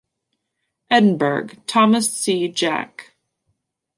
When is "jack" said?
2.47-3.13